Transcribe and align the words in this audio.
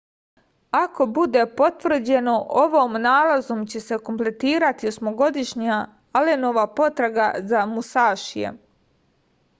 ako 0.77 1.05
bude 1.17 1.43
potvrđeno 1.59 2.33
ovom 2.63 2.97
nalazom 3.03 3.61
će 3.75 3.81
se 3.89 3.99
kompletirati 4.09 4.89
osmogodišnja 4.93 5.77
alenova 6.23 6.65
potraga 6.83 7.31
za 7.55 7.65
musašijem 7.77 8.59